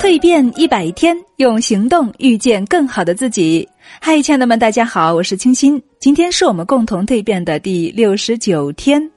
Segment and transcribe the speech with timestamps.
[0.00, 3.68] 蜕变一百天，用行动遇见更好的自己。
[4.00, 5.80] 嗨，亲爱的们，大家好，我是清新。
[5.98, 9.10] 今天是我们共同蜕变的第六十九天。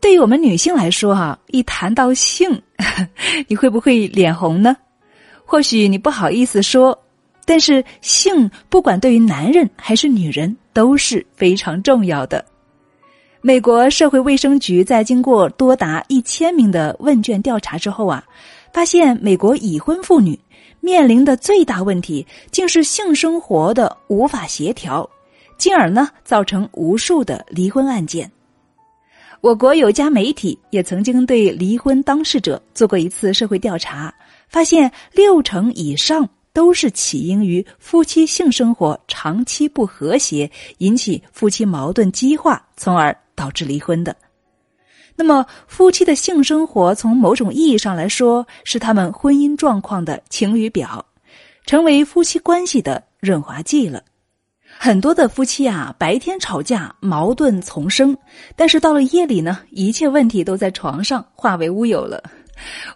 [0.00, 2.60] 对于我们女性来说，哈，一谈到性，
[3.46, 4.76] 你会不会脸红呢？
[5.44, 6.98] 或许你不好意思说，
[7.46, 12.44] 但是性不管对于男人还是女人都是非常重要的。
[13.40, 18.24] 美国社会卫生局在经过多达一千名的问卷调查之后啊。
[18.70, 20.38] 发现美国已婚妇女
[20.80, 25.08] 面临的最大问题，竟是性生活的无法协调，
[25.56, 28.30] 进而呢造成无数的离婚案件。
[29.40, 34.14] 我国有家媒体也曾经对离婚当事者做过一次社会调查，
[34.48, 44.14] 发现六成以上都是起因于夫妻性生活长期不和谐，引起夫妻矛盾激化，从而导致离婚的。
[45.14, 51.04] 那么，夫妻的性生活从某种意义上来说，是他们婚姻状况的晴雨表，
[51.64, 54.02] 成为夫妻关系的润滑剂了。
[54.80, 58.16] 很多的夫妻啊，白天吵架，矛盾丛生，
[58.54, 62.22] 但是到了夜里呢，一切问题都在床上化为乌有了。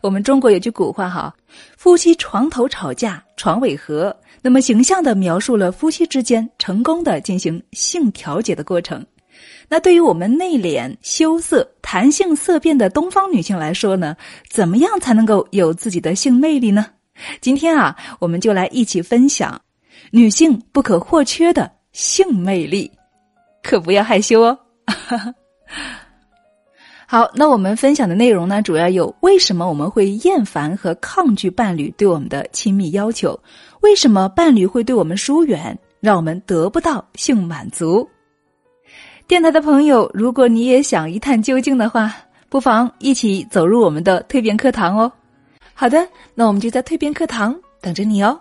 [0.01, 1.35] 我们中国有句古话哈
[1.79, 9.05] ，“夫妻床头吵架床尾和”，那么形象的描述了夫妻之间成功的进行性调节的过程。
[9.69, 14.17] 那对于我们内敛、羞涩、谈性色变的东方女性来说呢，
[14.49, 16.87] 怎么样才能够有自己的性魅力呢？
[17.41, 19.61] 今天啊，我们就来一起分享
[20.11, 22.91] 女性不可或缺的性魅力，
[23.63, 24.59] 可不要害羞哦。
[27.07, 33.39] 好，那我们分享的内容呢，主要有为什么我们会厌烦和抗拒伴侣对我们的亲密要求？
[33.83, 38.09] 为什么伴侣会对我们疏远，让我们得不到性满足？
[39.33, 42.15] 电台的朋友，如果你也想一探究竟的话，
[42.51, 45.11] 不妨一起走入我们的蜕变课堂哦。
[45.73, 48.39] 好的，那我们就在蜕变课堂等着你哦。